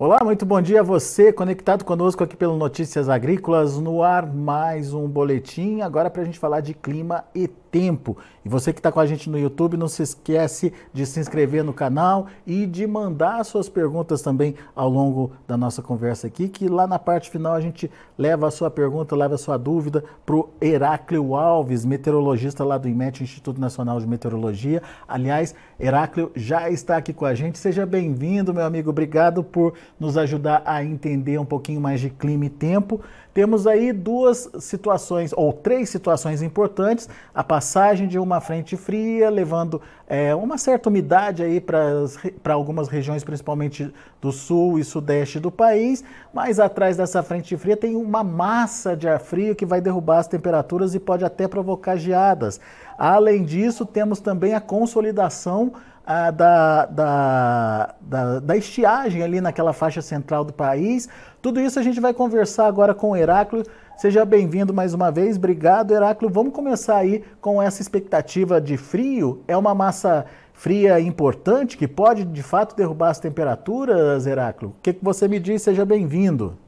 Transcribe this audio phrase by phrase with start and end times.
[0.00, 4.94] Olá, muito bom dia a você, conectado conosco aqui pelo Notícias Agrícolas, no ar mais
[4.94, 8.16] um boletim, agora para a gente falar de clima e tempo.
[8.44, 11.62] E você que está com a gente no YouTube, não se esquece de se inscrever
[11.62, 16.68] no canal e de mandar suas perguntas também ao longo da nossa conversa aqui, que
[16.68, 20.36] lá na parte final a gente leva a sua pergunta, leva a sua dúvida para
[20.36, 24.82] o Heráclio Alves, meteorologista lá do IMET, Instituto Nacional de Meteorologia.
[25.06, 27.58] Aliás, Heráclio já está aqui com a gente.
[27.58, 28.90] Seja bem-vindo, meu amigo.
[28.90, 33.00] Obrigado por nos ajudar a entender um pouquinho mais de clima e tempo.
[33.38, 39.80] Temos aí duas situações, ou três situações importantes: a passagem de uma frente fria, levando
[40.08, 46.02] é, uma certa umidade aí para algumas regiões, principalmente do sul e sudeste do país.
[46.34, 50.26] Mas atrás dessa frente fria tem uma massa de ar frio que vai derrubar as
[50.26, 52.60] temperaturas e pode até provocar geadas.
[52.98, 55.72] Além disso, temos também a consolidação
[56.04, 61.08] ah, da, da, da, da, estiagem ali naquela faixa central do país.
[61.40, 63.62] Tudo isso a gente vai conversar agora com o Heráclio.
[63.96, 65.36] Seja bem-vindo mais uma vez.
[65.36, 66.28] Obrigado, Heráclio.
[66.28, 69.44] Vamos começar aí com essa expectativa de frio.
[69.46, 74.70] É uma massa fria importante que pode, de fato, derrubar as temperaturas, Heráclio?
[74.70, 75.62] O que, que você me diz?
[75.62, 76.58] Seja bem-vindo.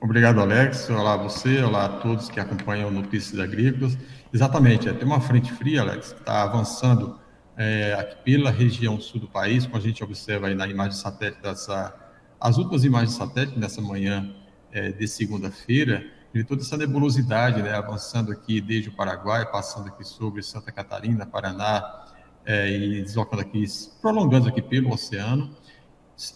[0.00, 0.90] Obrigado, Alex.
[0.90, 3.96] Olá a você, olá a todos que acompanham Notícias Agrícolas.
[4.32, 7.18] Exatamente, é, tem uma frente fria, Alex, que está avançando
[7.56, 11.94] é, pela região sul do país, como a gente observa aí na imagem satélite dessa,
[12.40, 14.34] as últimas imagens satélite nessa manhã
[14.72, 16.02] é, de segunda-feira,
[16.34, 21.26] de toda essa nebulosidade, né, avançando aqui desde o Paraguai, passando aqui sobre Santa Catarina,
[21.26, 22.06] Paraná,
[22.46, 23.64] é, e deslocando aqui,
[24.00, 25.54] prolongando aqui pelo oceano,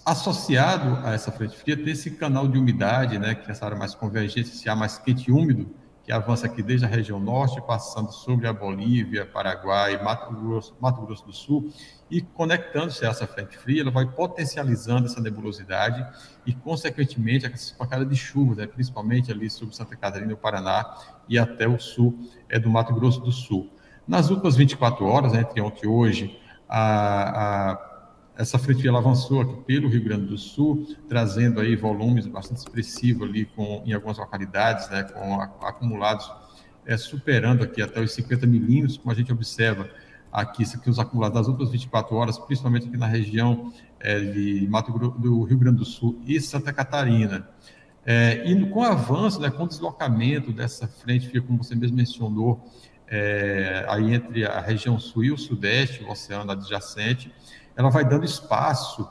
[0.04, 3.76] associado a essa frente fria, tem esse canal de umidade, né, que é essa área
[3.76, 5.74] mais convergente, esse ar mais quente e úmido,
[6.06, 11.04] que avança aqui desde a região norte, passando sobre a Bolívia, Paraguai, Mato Grosso, Mato
[11.04, 11.72] Grosso do Sul,
[12.08, 16.06] e conectando-se a essa frente fria, ela vai potencializando essa nebulosidade
[16.46, 20.96] e, consequentemente, essas pancadas de chuva, né, principalmente ali sobre Santa Catarina e Paraná
[21.28, 22.16] e até o sul
[22.48, 23.68] é, do Mato Grosso do Sul.
[24.06, 27.95] Nas últimas 24 horas, né, entre ontem e hoje, a, a
[28.36, 33.28] essa frente ela avançou aqui pelo Rio Grande do Sul, trazendo aí volumes bastante expressivos
[33.28, 36.30] ali com, em algumas localidades, né, com acumulados
[36.84, 39.88] é, superando aqui até os 50 milímetros, como a gente observa
[40.30, 44.92] aqui, aqui os acumulados das últimas 24 horas, principalmente aqui na região é, de Mato
[44.92, 47.48] Grosso, do Rio Grande do Sul e Santa Catarina.
[48.04, 52.64] É, e com o avanço, né, com o deslocamento dessa frente, como você mesmo mencionou,
[53.08, 57.32] é, aí entre a região sul e o sudeste, o oceano adjacente,
[57.76, 59.08] ela vai dando espaço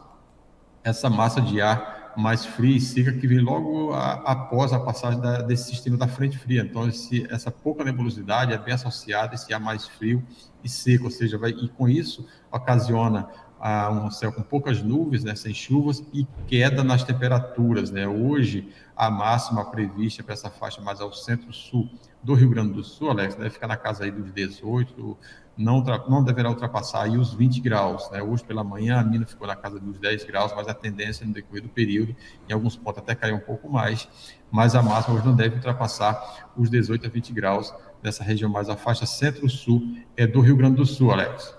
[0.84, 5.20] essa massa de ar mais fria e seca que vem logo a, após a passagem
[5.20, 6.62] da, desse sistema da frente fria.
[6.62, 10.24] Então, esse, essa pouca nebulosidade é bem associada a esse ar mais frio
[10.64, 13.28] e seco, ou seja, vai, e com isso ocasiona
[13.68, 17.90] ah, um céu com poucas nuvens, né, sem chuvas e queda nas temperaturas.
[17.90, 18.08] Né?
[18.08, 21.90] Hoje, a máxima prevista para essa faixa mais ao centro-sul
[22.22, 25.18] do Rio Grande do Sul, Alex, deve ficar na casa aí dos 18,
[25.58, 28.08] não, não deverá ultrapassar aí os 20 graus.
[28.12, 28.22] Né?
[28.22, 31.34] Hoje pela manhã a mina ficou na casa dos 10 graus, mas a tendência no
[31.34, 32.16] decorrer do período,
[32.48, 34.08] em alguns pontos até cair um pouco mais,
[34.52, 37.74] mas a máxima hoje não deve ultrapassar os 18 a 20 graus
[38.04, 41.58] nessa região mais a faixa centro-sul é do Rio Grande do Sul, Alex.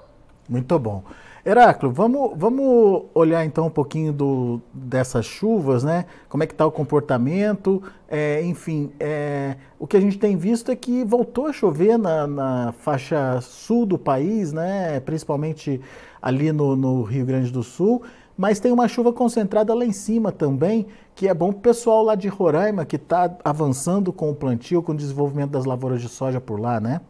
[0.48, 1.02] Muito bom.
[1.48, 6.06] Heráclio, vamos, vamos olhar então um pouquinho do, dessas chuvas, né?
[6.28, 7.80] Como é que está o comportamento?
[8.08, 12.26] É, enfim, é, o que a gente tem visto é que voltou a chover na,
[12.26, 14.98] na faixa sul do país, né?
[14.98, 15.80] Principalmente
[16.20, 18.02] ali no, no, Rio Grande do Sul,
[18.36, 22.02] mas tem uma chuva concentrada lá em cima também, que é bom para o pessoal
[22.02, 26.08] lá de Roraima que está avançando com o plantio, com o desenvolvimento das lavouras de
[26.08, 27.00] soja por lá, né?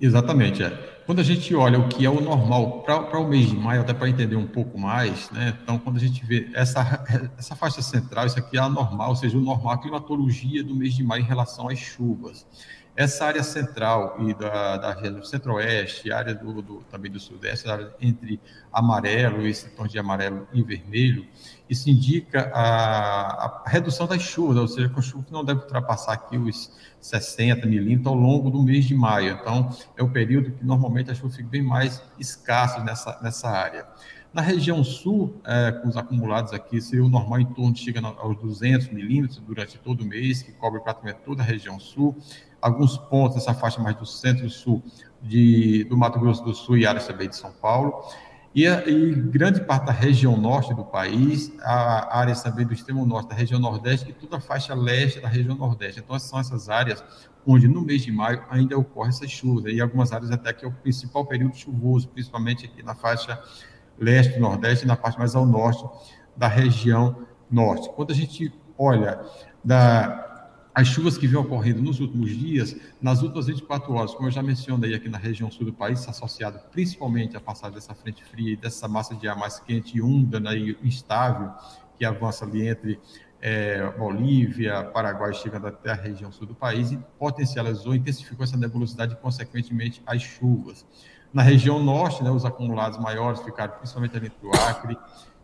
[0.00, 0.62] Exatamente.
[0.62, 0.70] É.
[1.04, 3.92] Quando a gente olha o que é o normal para o mês de maio, até
[3.92, 5.58] para entender um pouco mais, né?
[5.62, 7.04] Então, quando a gente vê essa,
[7.36, 10.74] essa faixa central, isso aqui é a normal, ou seja, o normal, a climatologia do
[10.74, 12.46] mês de maio em relação às chuvas.
[12.96, 17.92] Essa área central e da, da região centro-oeste, área do, do, também do sudeste, área
[18.00, 18.40] entre
[18.72, 21.26] amarelo, esse tom de amarelo e vermelho,
[21.70, 26.14] isso indica a, a redução das chuvas, ou seja, com chuva que não deve ultrapassar
[26.14, 29.38] aqui os 60 milímetros ao longo do mês de maio.
[29.40, 33.86] Então, é o período que normalmente a chuva fica bem mais escassa nessa, nessa área.
[34.34, 38.36] Na região sul, é, com os acumulados aqui, seria o normal em torno chega aos
[38.38, 42.16] 200 milímetros durante todo o mês, que cobre praticamente toda a região sul.
[42.60, 44.82] Alguns pontos dessa faixa mais do centro-sul
[45.88, 48.04] do Mato Grosso do Sul e áreas também de São Paulo.
[48.52, 53.28] E, e, grande parte da região norte do país, a áreas também do extremo norte
[53.28, 56.00] da região nordeste e toda a faixa leste da região nordeste.
[56.00, 57.02] Então, são essas áreas
[57.46, 60.68] onde no mês de maio ainda ocorre essa chuva, e algumas áreas até que é
[60.68, 63.40] o principal período chuvoso, principalmente aqui na faixa
[63.98, 65.84] leste, nordeste e na parte mais ao norte
[66.36, 67.88] da região norte.
[67.90, 69.20] Quando a gente olha
[69.64, 70.29] da,
[70.74, 74.42] as chuvas que vêm ocorrendo nos últimos dias, nas últimas 24 horas, como eu já
[74.42, 78.56] mencionei aqui na região sul do país, associado principalmente à passagem dessa frente fria e
[78.56, 81.52] dessa massa de ar mais quente e úmida né, e instável,
[81.98, 83.00] que avança ali entre
[83.40, 89.14] é, Bolívia, Paraguai, chegando até a região sul do país, e potencializou, intensificou essa nebulosidade
[89.14, 90.86] e, consequentemente, as chuvas.
[91.32, 94.96] Na região norte, né, os acumulados maiores ficaram principalmente ali entre o Acre,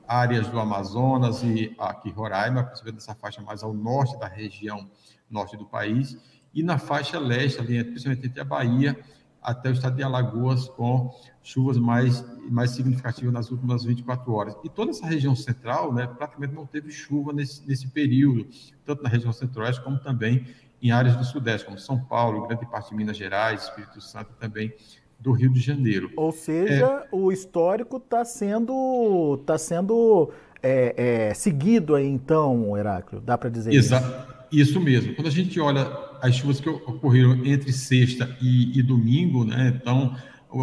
[0.07, 4.89] áreas do Amazonas e aqui Roraima, principalmente nessa faixa mais ao norte da região
[5.31, 6.17] norte do país,
[6.55, 8.99] e na faixa leste, ali, principalmente entre a Bahia
[9.43, 14.57] até o estado de Alagoas, com chuvas mais, mais significativas nas últimas 24 horas.
[14.65, 18.49] E toda essa região central, né, praticamente não teve chuva nesse, nesse período,
[18.85, 20.47] tanto na região centro-oeste como também
[20.83, 24.41] em áreas do sudeste, como São Paulo, grande parte de Minas Gerais, Espírito Santo e
[24.41, 24.75] também
[25.19, 26.11] do Rio de Janeiro.
[26.17, 27.09] Ou seja, é...
[27.13, 30.31] o histórico está sendo, tá sendo
[30.63, 34.36] é, é, seguido aí, então, Heráclio, dá para dizer Exa isso?
[34.51, 35.15] Isso mesmo.
[35.15, 35.87] Quando a gente olha
[36.23, 39.69] as chuvas que ocorreram entre sexta e, e domingo, né?
[39.81, 40.17] Então,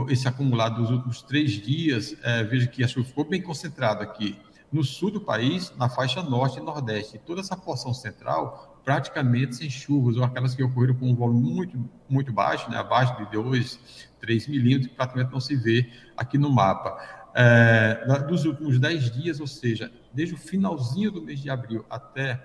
[0.09, 4.37] esse acumulado dos últimos três dias, é, veja que a chuva ficou bem concentrada aqui
[4.71, 7.17] no sul do país, na faixa norte e nordeste.
[7.17, 11.53] E toda essa porção central, praticamente sem chuvas, ou aquelas que ocorreram com um volume
[11.53, 12.77] muito, muito baixo, né?
[12.77, 13.79] abaixo de 2,
[14.19, 15.87] 3 milímetros, praticamente não se vê
[16.17, 16.97] aqui no mapa.
[17.35, 22.41] É, dos últimos 10 dias, ou seja, desde o finalzinho do mês de abril até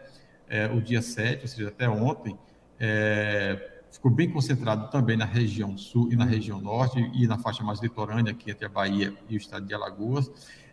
[0.49, 2.39] é, o dia 7, ou seja, até ontem,
[2.79, 7.65] é, ficou bem concentrado também na região sul e na região norte e na faixa
[7.65, 10.31] mais litorânea aqui entre a Bahia e o estado de Alagoas.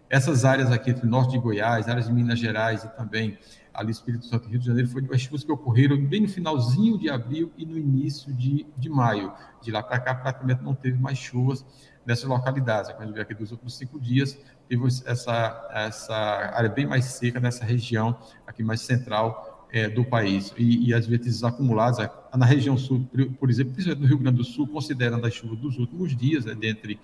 [0.10, 3.38] Essas áreas aqui entre o norte de Goiás, áreas de Minas Gerais e também
[3.74, 6.98] ali Espírito Santo e Rio de Janeiro, foram as chuvas que ocorreram bem no finalzinho
[6.98, 9.34] de abril e no início de, de maio.
[9.62, 11.66] De lá para cá, praticamente não teve mais chuvas
[12.06, 12.92] nessas localidades.
[12.92, 14.38] Quando a gente vê aqui dos últimos cinco dias,
[14.70, 18.18] teve essa, essa área bem mais seca nessa região
[18.48, 20.54] aqui mais central é, do país.
[20.58, 23.06] E, e, as vezes acumuladas na região sul,
[23.38, 26.56] por exemplo, principalmente no Rio Grande do Sul, considerando as chuvas dos últimos dias, né,
[26.64, 26.98] entre,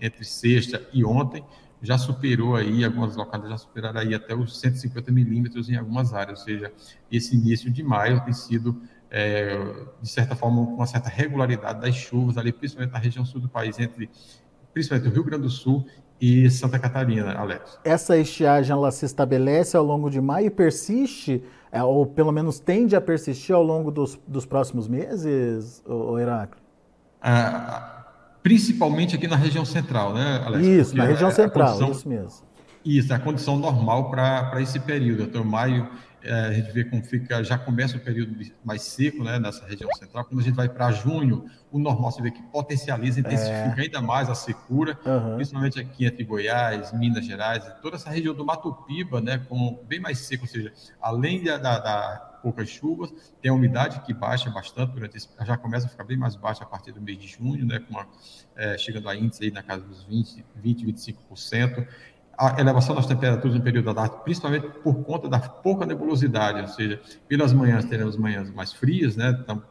[0.00, 1.44] entre sexta e ontem,
[1.82, 6.38] já superou aí, algumas localidades já superaram aí até os 150 milímetros em algumas áreas,
[6.38, 6.72] ou seja,
[7.12, 8.80] esse início de maio tem sido,
[9.10, 13.38] é, de certa forma, com uma certa regularidade das chuvas ali, principalmente na região sul
[13.38, 14.08] do país, entre
[14.72, 15.86] principalmente o Rio Grande do Sul
[16.24, 17.78] e Santa Catarina, Alex.
[17.84, 22.58] Essa estiagem ela se estabelece ao longo de maio e persiste é, ou pelo menos
[22.58, 26.62] tende a persistir ao longo dos, dos próximos meses, o Heráclio?
[27.20, 28.06] Ah,
[28.42, 30.66] principalmente aqui na região central, né, Alex?
[30.66, 32.46] Isso, na região central, condição, isso mesmo.
[32.82, 35.24] Isso, é a condição normal para esse período.
[35.24, 35.88] Então, maio,
[36.30, 38.34] a gente vê como fica, já começa o período
[38.64, 40.24] mais seco, né, nessa região central.
[40.24, 43.82] Quando a gente vai para junho, o normal você vê que potencializa, intensifica é.
[43.82, 45.36] ainda mais a secura, uhum.
[45.36, 50.00] principalmente aqui entre Goiás, Minas Gerais, toda essa região do Mato Piba, né, com bem
[50.00, 53.10] mais seco, ou seja, além da, da, da poucas chuvas,
[53.40, 56.62] tem a umidade que baixa bastante durante esse, já começa a ficar bem mais baixa
[56.62, 57.94] a partir do mês de junho, né, com
[58.54, 61.88] é, chegando a índice aí na casa dos 20, 20 25%
[62.38, 66.68] a elevação das temperaturas no período da tarde, principalmente por conta da pouca nebulosidade, ou
[66.68, 69.36] seja, pelas manhãs teremos manhãs mais frias, né?
[69.42, 69.62] Então,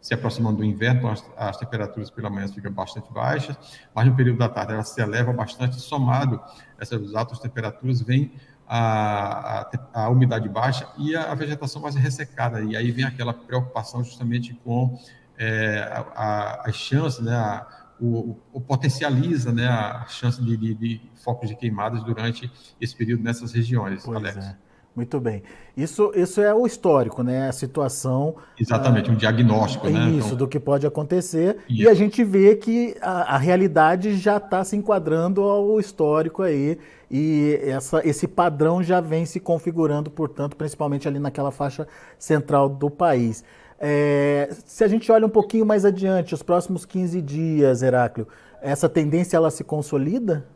[0.00, 3.56] se aproximando do inverno, as, as, temperaturas pela manhã ficam bastante baixas,
[3.94, 6.40] mas no período da tarde ela se eleva bastante, somado
[6.78, 8.32] essas altas temperaturas, vem
[8.66, 13.34] a, a, a umidade baixa e a, a, vegetação mais ressecada, e aí vem aquela
[13.34, 14.98] preocupação justamente com
[15.36, 17.66] é, as chances, né?
[18.00, 23.22] O, o, potencializa né, a chance de, de, de, focos de queimadas durante esse período
[23.22, 24.36] nessas regiões, pois Alex.
[24.38, 24.56] É.
[24.94, 25.42] Muito bem.
[25.76, 27.48] Isso, isso é o histórico, né?
[27.48, 28.34] A situação.
[28.58, 30.10] Exatamente, ah, um diagnóstico, né?
[30.10, 31.58] Isso, então, do que pode acontecer.
[31.68, 31.82] Isso.
[31.82, 36.76] E a gente vê que a, a realidade já está se enquadrando ao histórico aí.
[37.08, 41.86] E essa, esse padrão já vem se configurando, portanto, principalmente ali naquela faixa
[42.18, 43.44] central do país.
[43.82, 48.28] É, se a gente olha um pouquinho mais adiante, os próximos 15 dias, Heráclio,
[48.60, 50.46] essa tendência ela se consolida?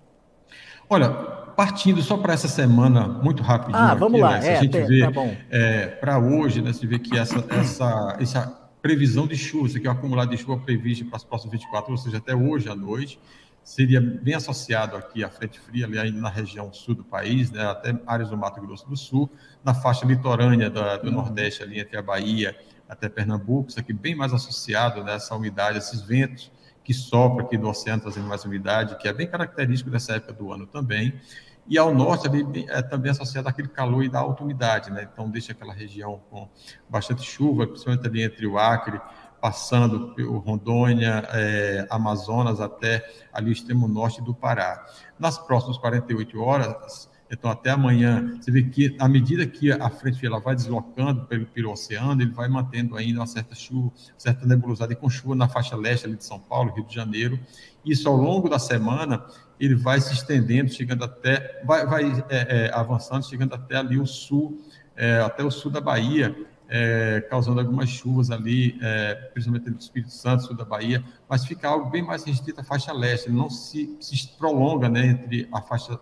[0.91, 3.79] Olha, partindo só para essa semana, muito rapidinho.
[3.79, 4.39] Ah, vamos aqui, lá.
[4.41, 8.17] Né, é, a gente vê tá é, para hoje, né, se vê que essa, essa,
[8.21, 11.53] essa previsão de chuva, isso aqui é o acumulado de chuva previsto para as próximas
[11.53, 13.19] 24 horas, ou seja, até hoje à noite,
[13.63, 17.99] seria bem associado aqui à frente fria, ali na região sul do país, né, até
[18.07, 19.31] áreas do Mato Grosso do Sul,
[19.65, 22.55] na faixa litorânea da, do Nordeste, ali entre a Bahia
[22.89, 26.51] até Pernambuco, isso aqui bem mais associado nessa né, umidade, esses ventos
[26.83, 30.53] que sopram aqui do oceano trazendo mais umidade, que é bem característico dessa época do
[30.53, 31.19] ano também.
[31.67, 35.09] E ao norte ali, é também associado àquele calor e da alta umidade, né?
[35.11, 36.47] Então deixa aquela região com
[36.91, 39.01] bastante chuva, principalmente ali entre o Acre,
[39.41, 44.87] passando pelo Rondônia, é, Amazonas até ali o extremo norte do Pará.
[45.19, 50.19] Nas próximas 48 horas, Então, até amanhã, você vê que, à medida que a frente
[50.19, 54.95] fria vai deslocando pelo, pelo oceano, ele vai mantendo ainda uma certa chuva, certa nebulosidade
[54.95, 57.39] com chuva na faixa leste ali de São Paulo, Rio de Janeiro.
[57.85, 59.25] Isso, ao longo da semana,
[59.59, 64.07] ele vai se estendendo, chegando até, vai, vai é, é, avançando, chegando até ali o
[64.07, 64.63] sul,
[64.97, 66.35] é, até o sul da Bahia,
[66.69, 71.69] é, causando algumas chuvas ali, é, principalmente no Espírito Santo, sul da Bahia, mas fica
[71.69, 75.61] algo bem mais restrito à faixa leste, ele não se, se prolonga né, entre a
[75.61, 75.99] faixa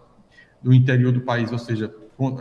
[0.63, 1.93] do interior do país, ou seja,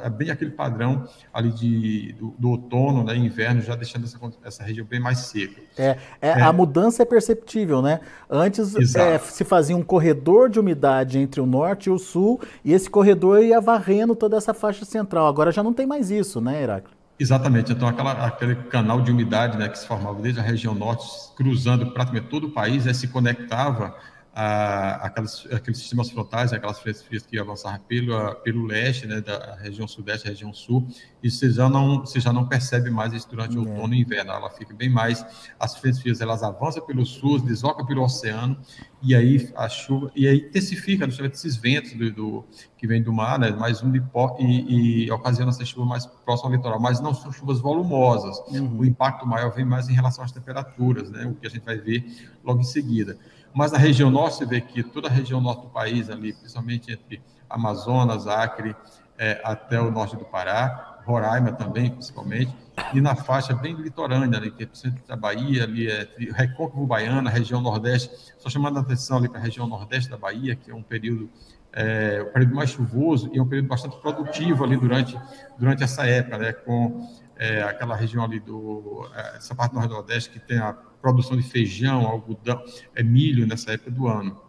[0.04, 4.64] é bem aquele padrão ali de, do, do outono, né, inverno, já deixando essa, essa
[4.64, 5.62] região bem mais seca.
[5.78, 6.42] É, é, é.
[6.42, 8.00] A mudança é perceptível, né?
[8.30, 12.74] Antes é, se fazia um corredor de umidade entre o norte e o sul, e
[12.74, 15.28] esse corredor ia varrendo toda essa faixa central.
[15.28, 17.02] Agora já não tem mais isso, né, Heráclito?
[17.22, 17.72] Exatamente.
[17.72, 21.92] Então, aquela, aquele canal de umidade né, que se formava desde a região norte, cruzando
[21.92, 23.96] praticamente todo o país, né, se conectava
[24.34, 29.56] a, aquelas, aqueles sistemas frontais, aquelas frentes frias que avançavam pelo, pelo leste, né, da
[29.56, 30.88] região sudeste, região sul,
[31.22, 33.70] e você já não, você já não percebe mais isso durante o é.
[33.70, 35.26] outono e inverno, ela fica bem mais,
[35.60, 38.58] as frentes frias elas avançam pelo sul, deslocam pelo oceano,
[39.04, 42.46] e aí a chuva, e aí intensifica justamente esses ventos do, do
[42.78, 46.06] que vem do mar, né, mais um de pó, e, e ocasiona essa chuva mais
[46.06, 48.80] próxima ao litoral, mas não são chuvas volumosas, uhum.
[48.80, 51.78] o impacto maior vem mais em relação às temperaturas, né, o que a gente vai
[51.78, 52.06] ver
[52.46, 53.18] logo em seguida.
[53.54, 56.92] Mas na região norte, você vê que toda a região norte do país, ali, principalmente
[56.92, 58.76] entre Amazonas, Acre,
[59.18, 62.56] é, até o norte do Pará, Roraima também, principalmente,
[62.94, 67.30] e na faixa bem litorânea, ali, que é centro da Bahia, ali é Recôncavo Baiana,
[67.30, 70.76] região nordeste, só chamando a atenção ali para a região nordeste da Bahia, que é
[70.76, 71.30] um período
[71.74, 75.18] é, um período mais chuvoso e um período bastante produtivo ali durante,
[75.58, 77.08] durante essa época, né, com
[77.42, 81.42] é, aquela região ali do é, essa parte do nordeste que tem a produção de
[81.42, 84.40] feijão, algodão, é milho nessa época do ano.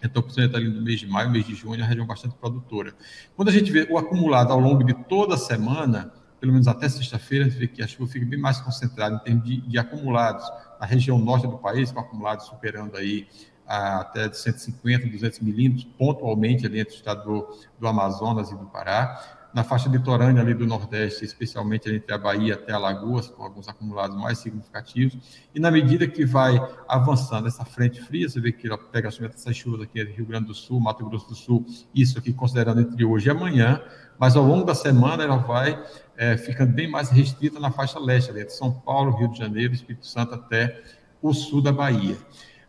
[0.00, 2.94] Então, principalmente ali no mês de maio, mês de junho, é uma região bastante produtora.
[3.34, 6.88] Quando a gente vê o acumulado ao longo de toda a semana, pelo menos até
[6.88, 9.76] sexta-feira, a gente vê que a chuva fica bem mais concentrada em termos de, de
[9.76, 10.48] acumulados.
[10.78, 13.26] Na região norte do país, com acumulados superando aí
[13.66, 18.54] a, até de 150, 200 milímetros, pontualmente ali entre o estado do, do Amazonas e
[18.56, 23.42] do Pará na faixa litorânea ali do Nordeste, especialmente entre a Bahia até Alagoas, com
[23.42, 25.16] alguns acumulados mais significativos.
[25.54, 29.56] E na medida que vai avançando essa frente fria, você vê que ela pega essas
[29.56, 33.02] chuvas aqui do Rio Grande do Sul, Mato Grosso do Sul, isso aqui considerando entre
[33.02, 33.80] hoje e amanhã,
[34.18, 35.82] mas ao longo da semana ela vai
[36.18, 39.72] é, ficando bem mais restrita na faixa leste, ali, de São Paulo, Rio de Janeiro,
[39.72, 40.82] Espírito Santo até
[41.22, 42.18] o sul da Bahia.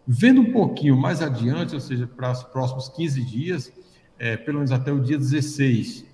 [0.08, 3.74] Vendo um pouquinho mais adiante, ou seja, para os próximos 15 dias,
[4.17, 6.08] é, pelo menos até o dia 16,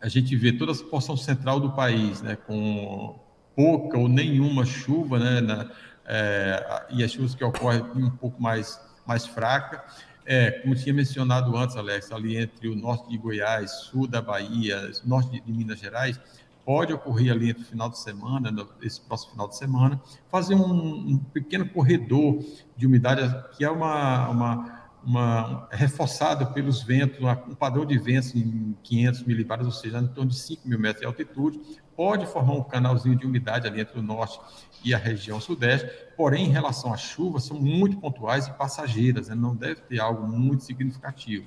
[0.00, 3.18] a gente vê toda essa porção central do país, né, com
[3.54, 5.70] pouca ou nenhuma chuva, né, na,
[6.06, 9.84] é, e as chuvas que ocorrem um pouco mais, mais fraca.
[10.24, 14.90] É, como tinha mencionado antes, Alex, ali entre o norte de Goiás, sul da Bahia,
[15.04, 16.20] norte de, de Minas Gerais,
[16.64, 20.00] pode ocorrer ali entre o final de semana, esse próximo final de semana,
[20.30, 22.44] fazer um, um pequeno corredor
[22.76, 23.22] de umidade,
[23.56, 24.77] que é uma, uma
[25.08, 30.30] uma, reforçado pelos ventos, um padrão de ventos em 500 milibares, ou seja, em torno
[30.30, 31.58] de 5 mil metros de altitude,
[31.96, 34.38] pode formar um canalzinho de umidade ali entre o norte
[34.84, 39.34] e a região sudeste, porém, em relação às chuvas, são muito pontuais e passageiras, né?
[39.34, 41.46] não deve ter algo muito significativo.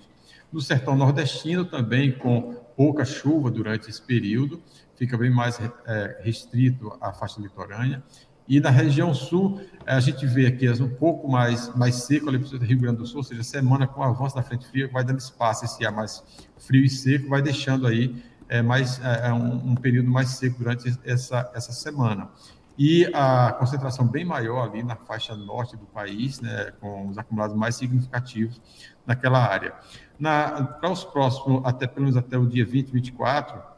[0.52, 4.62] No sertão nordestino, também com pouca chuva durante esse período,
[4.96, 8.04] fica bem mais é, restrito à faixa litorânea,
[8.48, 12.58] e na região sul, a gente vê aqui um pouco mais, mais seco ali para
[12.58, 15.04] o Rio Grande do Sul, ou seja, semana com o avanço da frente fria, vai
[15.04, 16.24] dando espaço, esse ar mais
[16.58, 20.94] frio e seco, vai deixando aí é, mais, é, um, um, período mais seco durante
[21.06, 22.30] essa, essa semana.
[22.78, 27.56] E a concentração bem maior ali na faixa norte do país, né, com os acumulados
[27.56, 28.62] mais significativos
[29.06, 29.74] naquela área.
[30.20, 33.71] Na, para os próximos, até pelo menos até o dia 20, 24,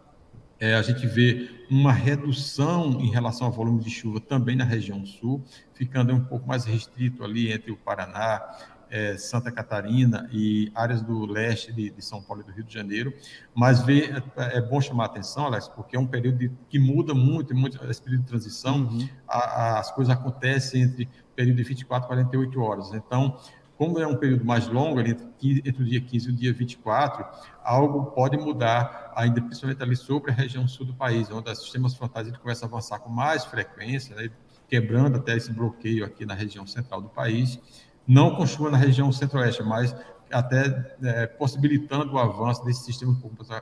[0.63, 5.05] é, a gente vê uma redução em relação ao volume de chuva também na região
[5.05, 5.43] sul,
[5.74, 8.41] ficando um pouco mais restrito ali entre o Paraná,
[8.89, 12.74] é, Santa Catarina e áreas do leste de, de, São Paulo e do Rio de
[12.74, 13.13] Janeiro,
[13.53, 16.79] mas vê, é, é bom chamar a atenção, Alex, porque é um período de, que
[16.79, 19.10] muda muito, muito esse período de transição, uhum.
[19.27, 23.38] a, a, as coisas acontecem entre período de 24 e 48 horas, então
[23.77, 27.25] como é um período mais longo, entre, o dia 15 e o dia 24,
[27.63, 31.96] algo pode mudar, ainda principalmente ali sobre a região sul do país, onde os sistemas
[31.96, 34.30] frontais começam a avançar com mais frequência, né,
[34.68, 37.60] quebrando até esse bloqueio aqui na região central do país,
[38.08, 39.96] não com chuva na região centro-oeste, mas
[40.32, 43.15] até é, possibilitando o avanço desse sistema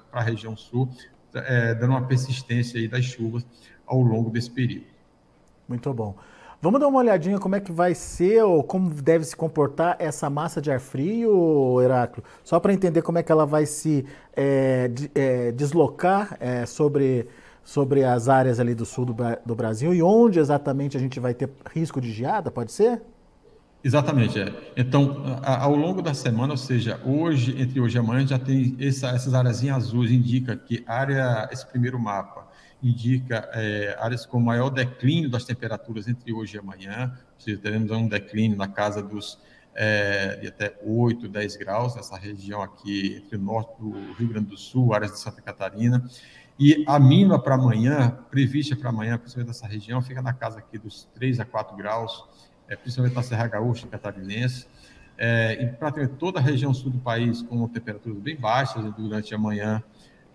[0.09, 0.89] para a região sul,
[1.33, 3.45] é, dando uma persistência aí das chuvas
[3.85, 4.87] ao longo desse período.
[5.67, 6.17] Muito bom.
[6.61, 10.29] Vamos dar uma olhadinha como é que vai ser ou como deve se comportar essa
[10.29, 12.23] massa de ar frio, Heráclio?
[12.43, 17.27] Só para entender como é que ela vai se é, de, é, deslocar é, sobre,
[17.63, 21.33] sobre as áreas ali do sul do, do Brasil e onde exatamente a gente vai
[21.33, 23.01] ter risco de geada, pode ser?
[23.83, 24.53] Exatamente, é.
[24.77, 29.09] Então, ao longo da semana, ou seja, hoje, entre hoje e amanhã, já tem essa,
[29.09, 32.45] essas áreas azuis, indica que área, esse primeiro mapa,
[32.81, 37.91] indica é, áreas com maior declínio das temperaturas entre hoje e amanhã, ou seja, teremos
[37.91, 39.37] um declínio na casa dos
[39.73, 44.47] é, de até 8, 10 graus, nessa região aqui entre o norte do Rio Grande
[44.47, 46.09] do Sul, áreas de Santa Catarina,
[46.59, 50.77] e a mínima para amanhã, prevista para amanhã, principalmente nessa região, fica na casa aqui
[50.77, 52.25] dos 3 a 4 graus,
[52.67, 54.67] é, principalmente na Serra Gaúcha Catarinense,
[55.17, 59.37] é, e praticamente toda a região sul do país com temperaturas bem baixas durante a
[59.37, 59.83] manhã,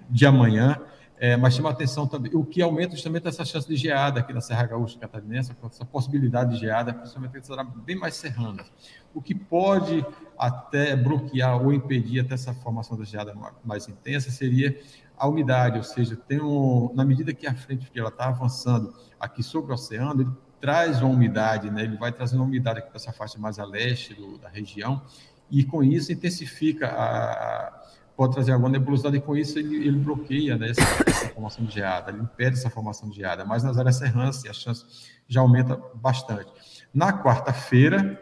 [0.08, 0.80] de amanhã,
[1.18, 4.40] é, mas chama atenção também, o que aumenta justamente essa chance de geada aqui na
[4.40, 8.70] Serra Gaúcha Catarinense, essa possibilidade de geada, principalmente áreas bem mais serranas,
[9.14, 10.04] o que pode
[10.38, 14.78] até bloquear ou impedir até essa formação da geada mais intensa seria
[15.16, 19.42] a umidade, ou seja, tem um, na medida que a frente fria está avançando aqui
[19.42, 20.30] sobre o oceano, ele
[20.61, 21.85] traz uma umidade, né?
[21.85, 25.02] ele vai trazendo uma umidade aqui para essa faixa mais a leste do, da região,
[25.50, 27.75] e com isso intensifica a,
[28.16, 31.75] pode trazer alguma nebulosidade e com isso ele, ele bloqueia né, essa, essa, formação de
[31.75, 34.85] geada, ele impede essa formação de geada, mas nas áreas serranas a chance
[35.28, 36.50] já aumenta bastante.
[36.94, 38.18] Na quarta-feira,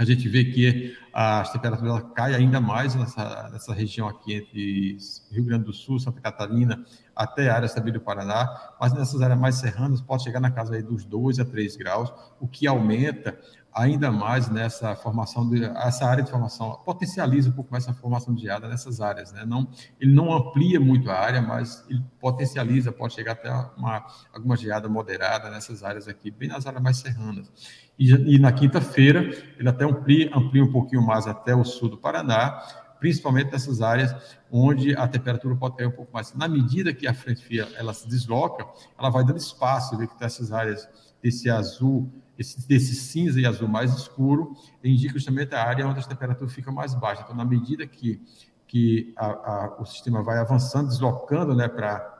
[0.00, 4.96] a gente vê que as temperaturas caem ainda mais nessa, nessa região aqui entre
[5.30, 6.82] Rio Grande do Sul, Santa Catarina,
[7.14, 10.82] até a área também do Paraná, mas nessas áreas mais serranas pode chegar na casa
[10.82, 13.38] dos 2 a 3 graus, o que aumenta
[13.72, 18.34] ainda mais nessa formação de essa área de formação potencializa um pouco mais essa formação
[18.34, 19.44] de geada nessas áreas, né?
[19.46, 19.68] Não,
[20.00, 24.88] ele não amplia muito a área, mas ele potencializa, pode chegar até uma alguma geada
[24.88, 27.50] moderada nessas áreas aqui, bem nas áreas mais serranas.
[27.98, 29.22] E, e na quinta-feira
[29.58, 32.62] ele até amplia, amplia um pouquinho mais até o sul do Paraná,
[32.98, 34.14] principalmente nessas áreas
[34.50, 36.34] onde a temperatura pode cair um pouco mais.
[36.34, 38.66] Na medida que a frente fria ela se desloca,
[38.98, 40.88] ela vai dando espaço, vê que tem essas áreas
[41.22, 46.02] desse azul esse, desse cinza e azul mais escuro, indica justamente a área onde a
[46.02, 47.22] temperatura fica mais baixa.
[47.22, 48.18] Então, na medida que,
[48.66, 52.18] que a, a, o sistema vai avançando, deslocando né, para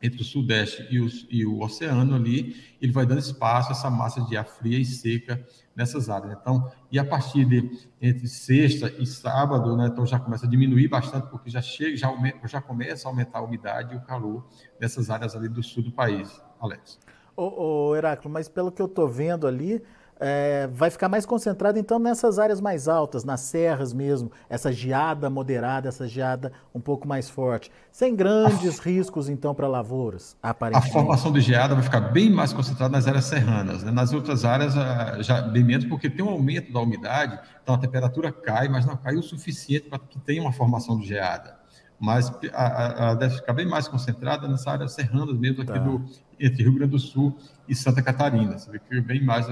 [0.00, 3.90] entre o sudeste e, os, e, o oceano ali, ele vai dando espaço a essa
[3.90, 6.38] massa de ar fria e seca nessas áreas.
[6.40, 7.68] Então, e a partir de
[8.00, 12.06] entre sexta e sábado, né, então já começa a diminuir bastante, porque já chega, já,
[12.06, 14.48] aumenta, já começa a aumentar a umidade e o calor
[14.80, 16.98] nessas áreas ali do sul do país, Alex.
[17.40, 19.80] Ô, ô Heráclito, mas pelo que eu estou vendo ali,
[20.18, 25.30] é, vai ficar mais concentrado então nessas áreas mais altas, nas serras mesmo, essa geada
[25.30, 30.90] moderada, essa geada um pouco mais forte, sem grandes a, riscos então para lavouras, aparentemente.
[30.90, 33.92] A formação de geada vai ficar bem mais concentrada nas áreas serranas, né?
[33.92, 37.78] nas outras áreas ah, já bem menos, porque tem um aumento da umidade, então a
[37.78, 41.56] temperatura cai, mas não cai o suficiente para que tenha uma formação de geada
[42.00, 45.78] mas a, a, a, deve ficar bem mais concentrada nessa área serrana mesmo aqui tá.
[45.80, 46.04] do
[46.40, 47.36] entre Rio Grande do Sul
[47.68, 48.58] e Santa Catarina.
[48.58, 49.46] Você vê que bem mais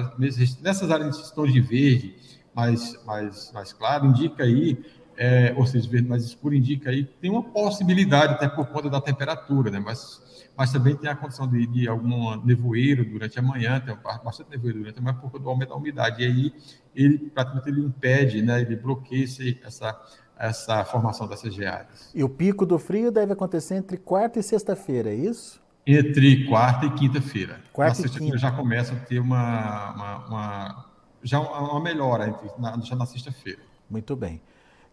[0.60, 2.16] nessas áreas de tons de verde
[2.54, 4.82] mais mais mais claro indica aí
[5.18, 8.90] é, ou seja, verde mais escuro indica aí que tem uma possibilidade até por conta
[8.90, 9.78] da temperatura, né?
[9.78, 10.24] Mas
[10.56, 13.94] mas também tem a condição de, de algum nevoeiro durante a manhã, tem
[14.24, 16.22] bastante nevoeiro durante a manhã por conta do aumento da umidade.
[16.22, 16.54] E aí
[16.94, 18.62] ele praticamente ele impede, né?
[18.62, 19.24] Ele bloqueia
[19.64, 20.00] essa
[20.38, 22.10] essa formação dessas geadas.
[22.14, 25.62] E o pico do frio deve acontecer entre quarta e sexta-feira, é isso?
[25.86, 27.60] Entre quarta e quinta-feira.
[27.72, 30.86] Quarta na sexta-feira já começa a ter uma, uma, uma
[31.22, 33.60] já uma melhora entre, na, já na sexta-feira.
[33.88, 34.40] Muito bem.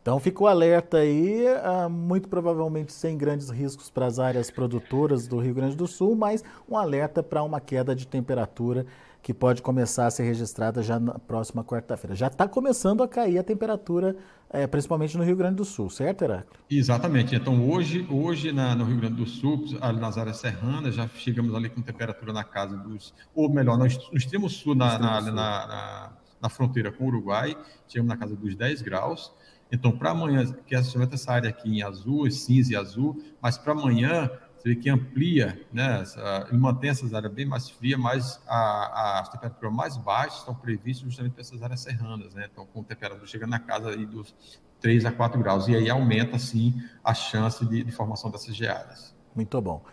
[0.04, 5.28] Então fica o alerta aí, uh, muito provavelmente sem grandes riscos para as áreas produtoras
[5.28, 8.86] do Rio Grande do Sul, mas um alerta para uma queda de temperatura
[9.24, 12.14] que pode começar a ser registrada já na próxima quarta-feira.
[12.14, 14.18] Já está começando a cair a temperatura,
[14.50, 16.60] é, principalmente no Rio Grande do Sul, certo, Heráclito?
[16.70, 17.34] Exatamente.
[17.34, 19.64] Então, hoje, hoje na, no Rio Grande do Sul,
[19.98, 23.14] nas áreas serranas, já chegamos ali com temperatura na casa dos.
[23.34, 25.32] Ou melhor, no, no extremo sul, na, extremo na, sul.
[25.32, 27.56] na, na, fronteira com o Uruguai,
[27.88, 29.32] chegamos na casa dos 10 graus.
[29.72, 33.72] Então, para amanhã, que é essa área aqui em azul, cinza e azul, mas para
[33.72, 34.30] amanhã
[34.64, 39.20] você vê que amplia, né, essa, ele mantém essas áreas bem mais frias, mas a,
[39.20, 43.28] as temperaturas mais baixas estão previstas justamente para essas áreas serranas, né, então com temperatura
[43.28, 44.34] chegando na casa aí dos
[44.80, 49.14] 3 a 4 graus, e aí aumenta, sim, a chance de, de formação dessas geadas.
[49.36, 49.84] Muito bom.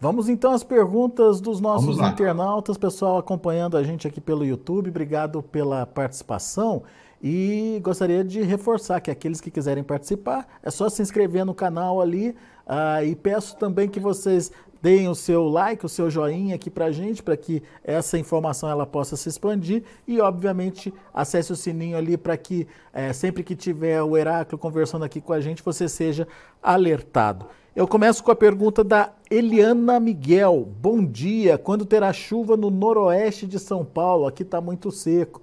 [0.00, 4.90] Vamos então às perguntas dos nossos internautas, pessoal acompanhando a gente aqui pelo YouTube.
[4.90, 6.82] Obrigado pela participação.
[7.22, 12.00] E gostaria de reforçar que aqueles que quiserem participar, é só se inscrever no canal
[12.00, 12.34] ali.
[12.66, 14.50] Ah, e peço também que vocês
[14.82, 18.84] deem o seu like, o seu joinha aqui para gente, para que essa informação ela
[18.84, 24.02] possa se expandir e, obviamente, acesse o sininho ali para que é, sempre que tiver
[24.02, 26.26] o Heráclito conversando aqui com a gente, você seja
[26.60, 27.46] alertado.
[27.74, 30.68] Eu começo com a pergunta da Eliana Miguel.
[30.80, 31.56] Bom dia.
[31.56, 34.26] Quando terá chuva no noroeste de São Paulo?
[34.26, 35.40] Aqui está muito seco.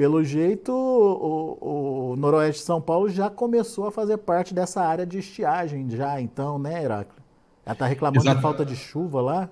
[0.00, 5.04] Pelo jeito, o, o, noroeste de São Paulo já começou a fazer parte dessa área
[5.04, 7.22] de estiagem, já então, né, Heráclito?
[7.66, 8.36] Ela está reclamando Exato.
[8.36, 9.50] de falta de chuva lá?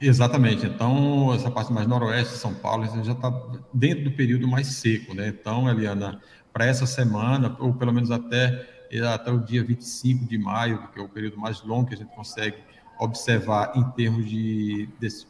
[0.00, 0.64] Exatamente.
[0.64, 3.42] Então, essa parte mais noroeste de São Paulo já está
[3.74, 5.26] dentro do período mais seco, né?
[5.26, 6.20] Então, Eliana,
[6.52, 8.68] para essa semana, ou pelo menos até,
[9.12, 12.14] até o dia 25 de maio, que é o período mais longo que a gente
[12.14, 12.58] consegue
[13.00, 15.26] observar em termos de desse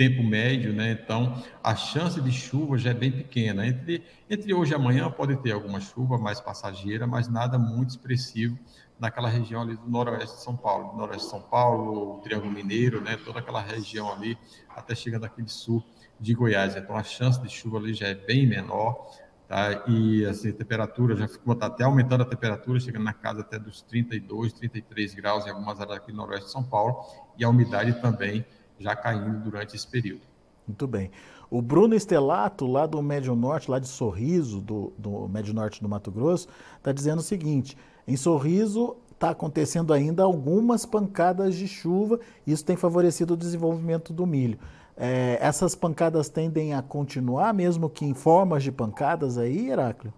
[0.00, 0.92] tempo médio, né?
[0.92, 3.66] Então, a chance de chuva já é bem pequena.
[3.66, 8.58] Entre, entre hoje e amanhã pode ter alguma chuva mais passageira, mas nada muito expressivo
[8.98, 13.18] naquela região ali do noroeste de São Paulo, noroeste de São Paulo, Triângulo Mineiro, né,
[13.22, 14.38] toda aquela região ali,
[14.74, 15.84] até chegando aqui de sul
[16.18, 16.76] de Goiás.
[16.76, 19.06] Então a chance de chuva ali já é bem menor,
[19.46, 19.84] tá?
[19.86, 23.58] E assim, a temperatura já ficou tá até aumentando a temperatura, chegando na casa até
[23.58, 27.04] dos 32, 33 graus em algumas áreas aqui no noroeste de São Paulo,
[27.36, 28.46] e a umidade também
[28.80, 30.22] já caindo durante esse período.
[30.66, 31.10] Muito bem.
[31.50, 35.88] O Bruno Estelato, lá do Médio Norte, lá de Sorriso, do, do Médio Norte do
[35.88, 42.18] Mato Grosso, está dizendo o seguinte: em Sorriso está acontecendo ainda algumas pancadas de chuva,
[42.46, 44.58] isso tem favorecido o desenvolvimento do milho.
[44.96, 50.12] É, essas pancadas tendem a continuar, mesmo que em formas de pancadas aí, Heráclio?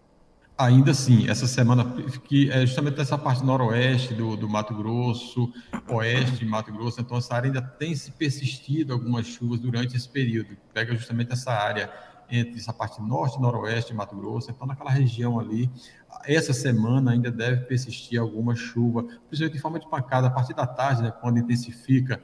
[0.62, 1.84] Ainda sim, essa semana,
[2.22, 5.52] que é justamente essa parte noroeste do, do Mato Grosso,
[5.88, 10.08] oeste de Mato Grosso, então essa área ainda tem se persistido algumas chuvas durante esse
[10.08, 10.56] período.
[10.72, 11.90] Pega justamente essa área
[12.30, 15.68] entre essa parte norte e noroeste de Mato Grosso, então naquela região ali,
[16.24, 20.64] essa semana ainda deve persistir alguma chuva, principalmente em forma de pancada, a partir da
[20.64, 22.22] tarde, né, quando intensifica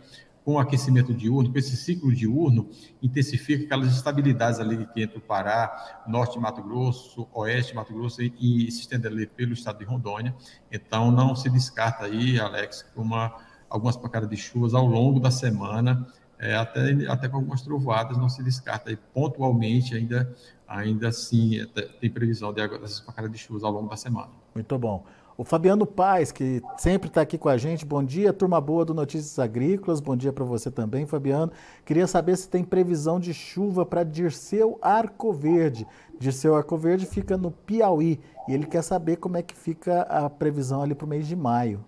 [0.48, 2.70] com o aquecimento diurno, com esse ciclo diurno,
[3.02, 7.92] intensifica aquelas estabilidades ali que entre o Pará, norte de Mato Grosso, oeste de Mato
[7.92, 8.32] Grosso e,
[8.66, 10.34] e se estende ali pelo estado de Rondônia.
[10.72, 13.36] Então, não se descarta aí, Alex, uma,
[13.68, 16.08] algumas pancadas de chuvas ao longo da semana,
[16.38, 20.34] é, até, até com algumas trovoadas, não se descarta aí pontualmente ainda,
[20.66, 21.58] ainda assim,
[22.00, 24.30] tem previsão de dessas pancadas de chuvas ao longo da semana.
[24.54, 25.04] Muito bom.
[25.38, 28.92] O Fabiano Paz, que sempre está aqui com a gente, bom dia, turma boa do
[28.92, 31.52] Notícias Agrícolas, bom dia para você também, Fabiano.
[31.84, 35.86] Queria saber se tem previsão de chuva para Dirceu Arco Verde.
[36.18, 40.28] Dirceu Arco Verde fica no Piauí e ele quer saber como é que fica a
[40.28, 41.84] previsão ali para o mês de maio.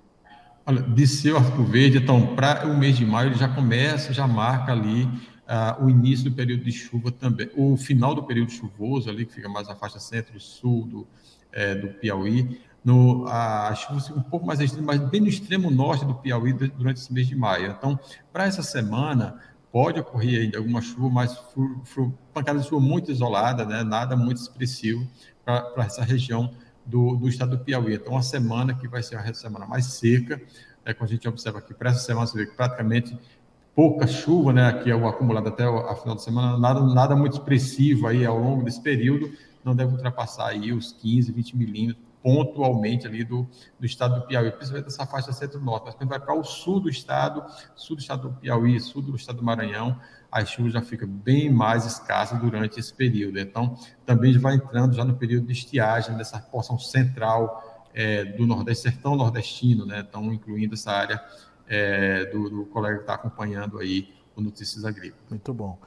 [0.65, 4.71] Olha, Disseu Arco Verde, então, para o mês de maio, ele já começa, já marca
[4.71, 9.27] ali uh, o início do período de chuva também, o final do período chuvoso ali,
[9.27, 11.07] que fica mais na faixa centro-sul do,
[11.53, 13.75] é, do Piauí, no, a
[14.17, 17.37] um pouco mais extrema, mas bem no extremo norte do Piauí durante esse mês de
[17.37, 17.71] maio.
[17.71, 17.99] Então,
[18.33, 19.39] para essa semana,
[19.71, 21.39] pode ocorrer ainda alguma chuva, mas
[22.33, 23.83] pancada de chuva muito isolada, né?
[23.83, 25.07] nada muito expressivo
[25.45, 26.51] para essa região
[26.85, 27.95] do, do estado do Piauí.
[27.95, 30.41] Então, uma semana que vai ser a semana mais seca,
[30.85, 33.17] é, quando a gente observa aqui, para essa semana, você vê que praticamente
[33.75, 37.35] pouca chuva, né, aqui é o acumulado até a final de semana, nada, nada muito
[37.35, 39.33] expressivo aí ao longo desse período,
[39.65, 44.51] não deve ultrapassar aí os 15, 20 milímetros pontualmente ali do, do estado do Piauí,
[44.51, 48.29] principalmente dessa faixa centro-norte, mas quando vai para o sul do estado, sul do estado
[48.29, 49.99] do Piauí, sul do estado do Maranhão,
[50.31, 53.39] as chuvas já ficam bem mais escassas durante esse período.
[53.39, 58.85] Então, também vai entrando já no período de estiagem dessa porção central é, do Nordeste,
[58.85, 60.05] sertão nordestino, né?
[60.09, 61.21] Então, incluindo essa área
[61.67, 65.25] é, do, do, colega que está acompanhando aí o Notícias Agrícolas.
[65.29, 65.79] Muito bom.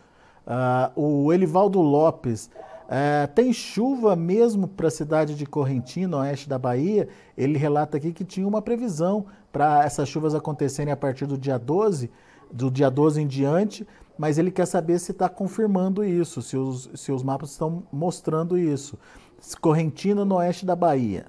[0.46, 2.50] Uh, o Elivaldo Lopes
[2.88, 7.08] é, tem chuva mesmo para a cidade de Correntina, oeste da Bahia.
[7.38, 11.58] Ele relata aqui que tinha uma previsão para essas chuvas acontecerem a partir do dia
[11.58, 12.10] 12,
[12.52, 16.90] do dia 12 em diante, mas ele quer saber se está confirmando isso, se os,
[16.96, 18.98] se os mapas estão mostrando isso.
[19.60, 21.26] Correntina, no oeste da Bahia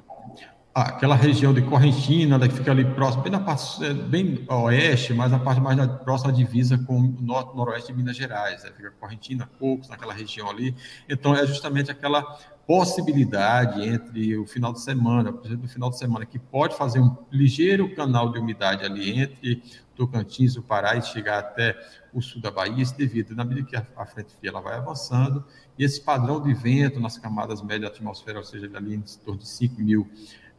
[0.75, 5.31] aquela região de Correntina, que fica ali próximo, bem na parte é, bem oeste, mas
[5.31, 8.73] na parte mais próxima à divisa com o norte, noroeste de Minas Gerais, né?
[8.77, 10.75] fica Correntina, Cocos, naquela região ali.
[11.09, 12.23] Então é justamente aquela
[12.67, 16.99] possibilidade entre o final de semana, por exemplo, no final de semana, que pode fazer
[16.99, 19.63] um ligeiro canal de umidade ali entre
[19.95, 21.79] Tocantins, o Pará e chegar até
[22.13, 25.45] o sul da Bahia, isso devido, na medida que a frente fria ela vai avançando,
[25.79, 29.41] e esse padrão de vento nas camadas médias da atmosfera, ou seja, ali em torno
[29.41, 30.09] de 5 mil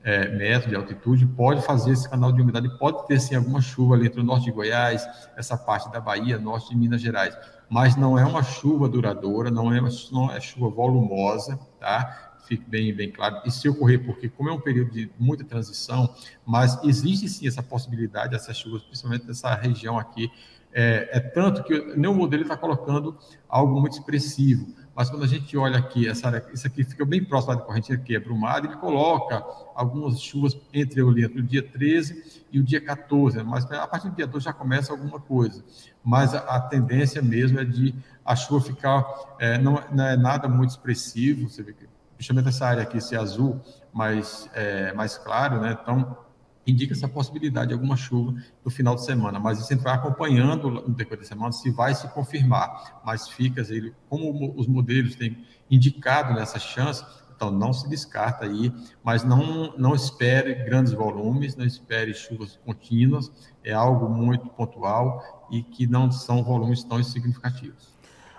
[0.05, 3.95] é, metros de altitude, pode fazer esse canal de umidade, pode ter sim alguma chuva
[3.95, 5.03] ali entre o norte de Goiás,
[5.35, 7.35] essa parte da Bahia, norte de Minas Gerais,
[7.67, 12.33] mas não é uma chuva duradoura, não é, uma, não é chuva volumosa, tá?
[12.45, 13.41] fique bem, bem claro.
[13.43, 16.13] E se ocorrer, porque como é um período de muita transição,
[16.45, 20.29] mas existe sim essa possibilidade dessas chuvas, principalmente nessa região aqui,
[20.71, 23.17] é, é tanto que nenhum modelo está colocando
[23.49, 24.67] algo muito expressivo.
[24.95, 27.91] Mas quando a gente olha aqui, essa área, isso aqui fica bem próximo da corrente
[27.91, 29.43] aqui, é brumado, ele coloca
[29.75, 34.15] algumas chuvas entre, entre o dia 13 e o dia 14, mas a partir do
[34.15, 35.61] dia 12 já começa alguma coisa.
[36.01, 39.05] Mas a, a tendência mesmo é de a chuva ficar,
[39.37, 43.17] é, não, não, é nada muito expressivo, você vê que, principalmente essa área aqui, esse
[43.17, 43.59] azul
[43.91, 45.77] mais, é, mais claro, né?
[45.81, 46.17] Então,
[46.65, 49.93] indica essa possibilidade de alguma chuva no final de semana, mas isso a gente vai
[49.93, 53.63] acompanhando no decorrer da semana se vai se confirmar, mas fica,
[54.09, 55.37] como os modelos têm
[55.69, 57.03] indicado nessa chance,
[57.35, 58.71] então não se descarta aí,
[59.03, 63.31] mas não, não espere grandes volumes, não espere chuvas contínuas,
[63.63, 67.93] é algo muito pontual e que não são volumes tão significativos.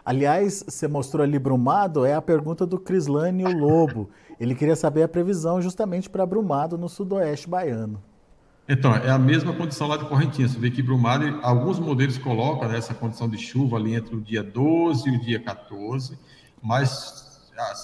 [0.04, 4.08] Aliás, você mostrou ali Brumado, é a pergunta do Crislânio Lobo.
[4.38, 8.00] Ele queria saber a previsão justamente para Brumado no sudoeste baiano.
[8.68, 10.48] Então, é a mesma condição lá de Correntinha.
[10.48, 14.20] Você vê que Brumado, alguns modelos colocam né, essa condição de chuva ali entre o
[14.20, 16.18] dia 12 e o dia 14,
[16.60, 17.26] mas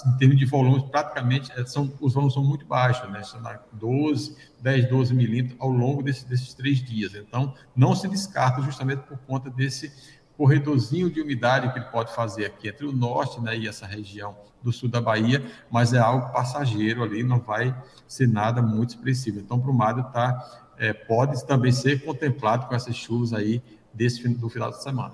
[0.05, 3.23] em termos de volumes, praticamente é, são, os volumes são muito baixos, né?
[3.23, 3.41] São
[3.71, 7.15] 12, 10, 12 milímetros ao longo desse, desses três dias.
[7.15, 9.91] Então, não se descarta justamente por conta desse
[10.37, 14.35] corredorzinho de umidade que ele pode fazer aqui entre o norte né, e essa região
[14.61, 17.75] do sul da Bahia, mas é algo passageiro ali, não vai
[18.07, 19.39] ser nada muito expressivo.
[19.39, 23.61] Então, Brumado está é, pode também ser contemplado com essas chuvas aí
[23.93, 25.13] desse do final de semana.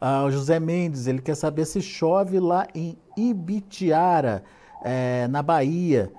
[0.00, 4.42] Ah, o José Mendes, ele quer saber se chove lá em Ibitiara,
[4.82, 6.10] é, na Bahia.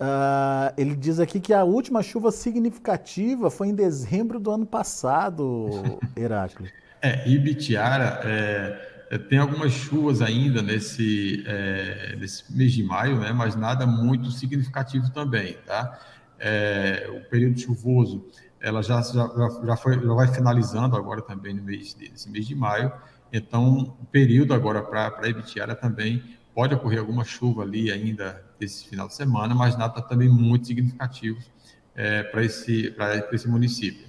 [0.00, 5.68] Ah, ele diz aqui que a última chuva significativa foi em dezembro do ano passado,
[6.16, 6.72] Heráclito.
[7.02, 13.32] é, Ibitiara é, é, tem algumas chuvas ainda nesse, é, nesse mês de maio, né,
[13.32, 16.00] mas nada muito significativo também, tá?
[16.40, 18.26] É, o período chuvoso
[18.60, 19.28] ela já, já,
[19.64, 22.92] já, foi, já vai finalizando agora também no mês, nesse mês de maio,
[23.32, 26.22] então o período agora para Ibitiara também
[26.54, 31.38] pode ocorrer alguma chuva ali ainda esse final de semana, mas nada também muito significativo
[31.94, 32.94] é, para esse,
[33.32, 34.06] esse município.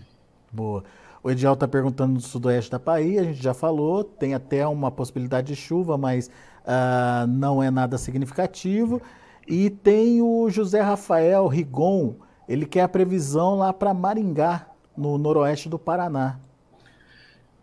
[0.52, 0.84] Boa.
[1.24, 4.90] O Edial está perguntando do sudoeste da Bahia, a gente já falou, tem até uma
[4.90, 6.28] possibilidade de chuva, mas
[6.66, 9.00] uh, não é nada significativo.
[9.48, 12.16] E tem o José Rafael Rigon,
[12.48, 16.40] ele quer a previsão lá para Maringá, no noroeste do Paraná.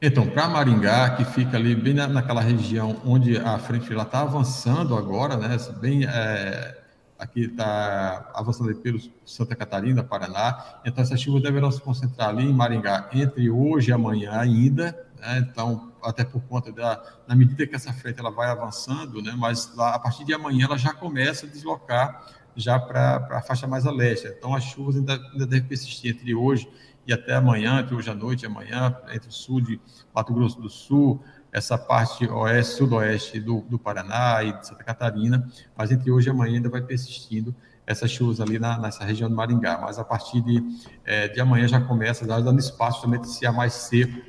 [0.01, 4.95] Então, para Maringá, que fica ali bem na, naquela região onde a frente está avançando
[4.95, 5.57] agora, né?
[5.81, 6.79] Bem, é,
[7.19, 10.79] aqui está avançando pelo Santa Catarina, Paraná.
[10.85, 15.08] Então, essas chuvas deverão se concentrar ali em Maringá entre hoje e amanhã ainda.
[15.19, 15.47] Né?
[15.51, 19.35] Então, até por conta da, na medida que essa frente ela vai avançando, né?
[19.37, 22.27] Mas lá, a partir de amanhã ela já começa a deslocar
[22.57, 24.27] já para a faixa mais a leste.
[24.27, 26.69] Então, as chuvas ainda, ainda devem persistir entre hoje
[27.07, 29.81] e até amanhã, entre hoje à noite e amanhã, entre o sul de
[30.15, 35.49] Mato Grosso do Sul, essa parte oeste, sudoeste do, do Paraná e de Santa Catarina,
[35.77, 37.55] mas entre hoje e amanhã ainda vai persistindo
[37.87, 39.79] essas chuvas ali na, nessa região do Maringá.
[39.81, 40.63] Mas a partir de,
[41.05, 44.21] é, de amanhã já começa, dando espaço também de ser mais seco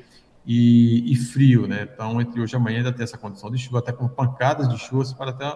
[0.52, 1.88] e, e, frio, né?
[1.94, 4.80] Então, entre hoje e amanhã ainda tem essa condição de chuva, até com pancadas de
[4.80, 5.56] chuvas para até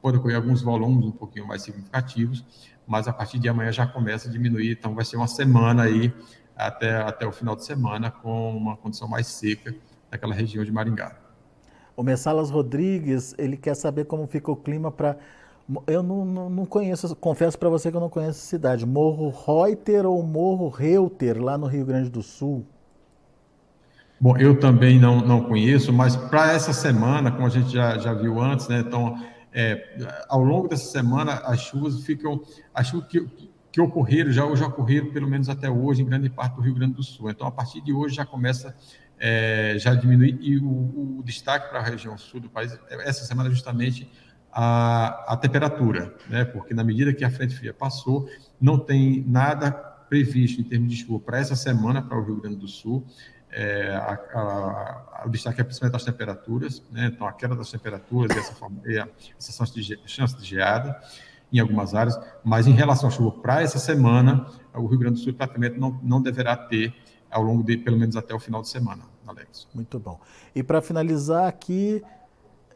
[0.00, 2.42] pode ocorrer alguns volumes um pouquinho mais significativos,
[2.86, 6.10] mas a partir de amanhã já começa a diminuir, então vai ser uma semana aí
[6.56, 9.74] até, até o final de semana com uma condição mais seca
[10.10, 11.14] naquela região de Maringá.
[11.94, 15.18] O Messalas Rodrigues, ele quer saber como fica o clima para
[15.86, 18.86] eu não, não, não, conheço, confesso para você que eu não conheço a cidade.
[18.86, 22.66] Morro Reuter ou Morro Reuter, lá no Rio Grande do Sul?
[24.20, 28.12] Bom, eu também não, não conheço, mas para essa semana, como a gente já, já
[28.12, 29.18] viu antes, né, então
[29.52, 29.96] é,
[30.28, 32.40] ao longo dessa semana, as chuvas ficam.
[32.72, 33.26] As chuvas que,
[33.72, 36.94] que ocorreram, já, já ocorreram pelo menos até hoje, em grande parte do Rio Grande
[36.94, 37.30] do Sul.
[37.30, 38.76] Então, a partir de hoje, já começa
[39.18, 40.38] é, já diminuir.
[40.40, 44.10] E o, o destaque para a região sul do país, essa semana, justamente
[44.52, 46.44] a, a temperatura, né?
[46.44, 48.28] porque na medida que a frente fria passou,
[48.60, 52.56] não tem nada previsto em termos de chuva para essa semana para o Rio Grande
[52.56, 53.06] do Sul
[53.52, 57.10] é, a, a, o destaque é principalmente as temperaturas, né?
[57.12, 61.00] então a queda das temperaturas e essa, forma, e essa chance, de, chance de geada
[61.52, 65.20] em algumas áreas, mas em relação à chuva para essa semana, o Rio Grande do
[65.20, 66.94] Sul praticamente não, não deverá ter
[67.28, 69.66] ao longo de pelo menos até o final de semana, Alex.
[69.74, 70.20] Muito bom.
[70.54, 72.02] E para finalizar aqui,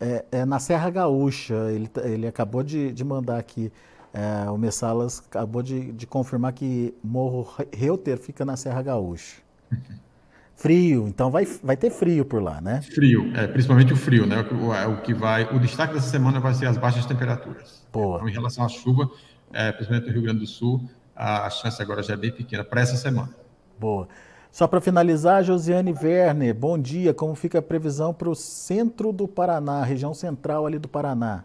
[0.00, 3.72] é, é, na Serra Gaúcha, ele, ele acabou de, de mandar aqui,
[4.12, 9.40] é, o Messalas acabou de, de confirmar que Morro Reuter fica na Serra Gaúcha.
[10.56, 12.80] Frio, então vai, vai ter frio por lá, né?
[12.82, 14.46] Frio, é, principalmente o frio, né?
[14.50, 17.84] O, o, o, que vai, o destaque dessa semana vai ser as baixas temperaturas.
[17.92, 18.16] Boa.
[18.16, 19.10] Então, em relação à chuva,
[19.52, 22.64] é, principalmente no Rio Grande do Sul, a, a chance agora já é bem pequena
[22.64, 23.30] para essa semana.
[23.78, 24.08] Boa.
[24.50, 27.12] Só para finalizar, Josiane Werner, bom dia.
[27.12, 31.44] Como fica a previsão para o centro do Paraná, região central ali do Paraná?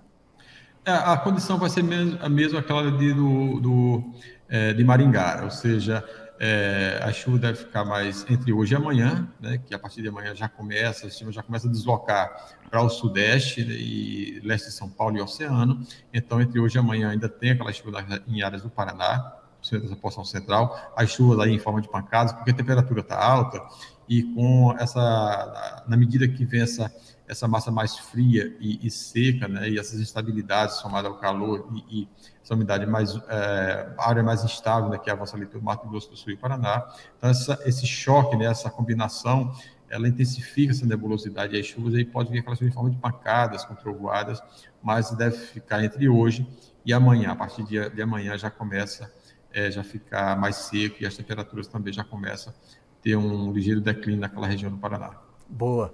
[0.86, 1.84] É, a condição vai ser
[2.22, 4.04] a mesma aquela de, do, do
[4.48, 6.04] é, de Maringá, ou seja,
[6.39, 10.08] é, a chuva deve ficar mais entre hoje e amanhã, né, que a partir de
[10.08, 14.67] amanhã já começa, a estima já começa a deslocar para o sudeste né, e leste
[14.67, 15.86] de São Paulo e Oceano.
[16.13, 19.36] Então, entre hoje e amanhã ainda tem aquela chuva em áreas do Paraná,
[19.69, 23.62] dessa porção central, as chuvas aí em forma de pancadas, porque a temperatura está alta
[24.08, 26.89] e com essa, na medida que vem essa,
[27.30, 32.02] essa massa mais fria e, e seca, né, e essas instabilidades somadas ao calor e,
[32.02, 32.10] e
[32.44, 36.10] essa umidade mais, é, a área mais instável, né, que avança ali pelo Mato Grosso
[36.10, 39.54] do Sul e Paraná, então essa, esse choque, né, essa combinação,
[39.88, 42.98] ela intensifica essa nebulosidade e as chuvas aí pode vir aquelas chuvas em forma de
[42.98, 44.42] pancadas, com trovoadas,
[44.82, 46.48] mas deve ficar entre hoje
[46.84, 49.12] e amanhã, a partir de, de amanhã já começa
[49.54, 53.82] é, já ficar mais seco e as temperaturas também já começam a ter um ligeiro
[53.82, 55.12] declínio naquela região do Paraná.
[55.48, 55.94] Boa.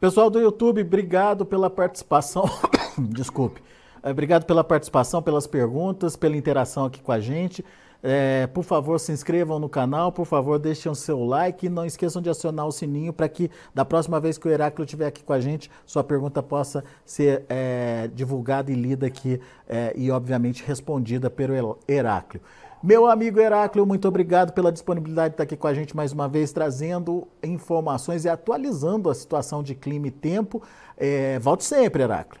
[0.00, 2.44] Pessoal do YouTube, obrigado pela participação.
[2.96, 3.60] Desculpe.
[4.00, 7.64] É, obrigado pela participação, pelas perguntas, pela interação aqui com a gente.
[8.00, 11.84] É, por favor, se inscrevam no canal, por favor, deixem o seu like e não
[11.84, 15.24] esqueçam de acionar o sininho para que da próxima vez que o Heráclito estiver aqui
[15.24, 20.62] com a gente, sua pergunta possa ser é, divulgada e lida aqui é, e, obviamente,
[20.64, 22.46] respondida pelo Heráclito.
[22.80, 26.28] Meu amigo Heráclio, muito obrigado pela disponibilidade de estar aqui com a gente mais uma
[26.28, 30.62] vez, trazendo informações e atualizando a situação de clima e tempo.
[30.96, 32.40] É, volte sempre, Heráclio.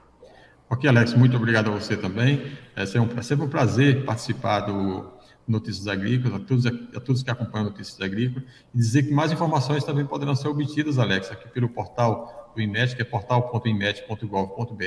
[0.70, 2.52] Ok, Alex, muito obrigado a você também.
[2.76, 5.10] É sempre um, um prazer participar do
[5.46, 9.82] Notícias Agrícolas, a todos, a todos que acompanham Notícias Agrícolas, e dizer que mais informações
[9.82, 14.84] também poderão ser obtidas, Alex, aqui pelo portal do IMET, que é portal.imet.gov.br,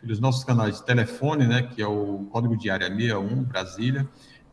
[0.00, 4.08] pelos nossos canais de telefone, né, que é o código de área 61, Brasília,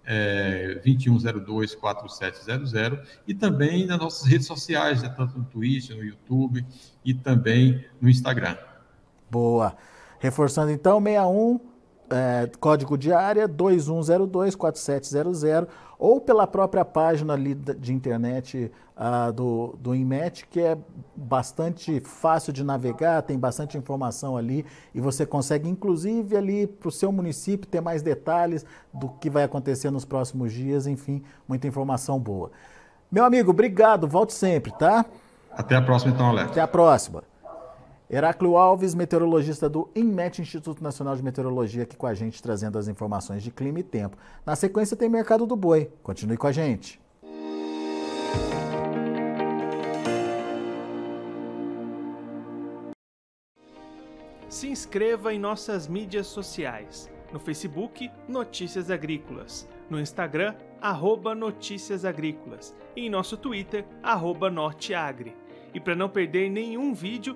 [0.08, 6.66] é, 2102-4700 e também nas nossas redes sociais, né, tanto no Twitter, no YouTube
[7.04, 8.56] e também no Instagram.
[9.30, 9.76] Boa.
[10.20, 11.60] Reforçando então, 61
[12.10, 15.68] é, código de área 2102-4700
[16.00, 20.78] ou pela própria página ali de internet uh, do, do INMET, que é
[21.16, 26.92] bastante fácil de navegar, tem bastante informação ali e você consegue, inclusive, ali para o
[26.92, 32.20] seu município ter mais detalhes do que vai acontecer nos próximos dias, enfim, muita informação
[32.20, 32.52] boa.
[33.12, 35.04] Meu amigo, obrigado, volte sempre, tá?
[35.52, 36.52] Até a próxima então, Alex.
[36.52, 37.24] Até a próxima.
[38.10, 42.88] Heráclio Alves, meteorologista do INMET, Instituto Nacional de Meteorologia, aqui com a gente, trazendo as
[42.88, 44.18] informações de clima e tempo.
[44.46, 45.92] Na sequência tem Mercado do Boi.
[46.02, 47.02] Continue com a gente.
[54.48, 57.12] Se inscreva em nossas mídias sociais.
[57.34, 59.68] No Facebook, Notícias Agrícolas.
[59.90, 62.74] No Instagram, arroba Notícias Agrícolas.
[62.96, 65.36] E em nosso Twitter, arroba Norteagri.
[65.74, 67.36] E para não perder nenhum vídeo,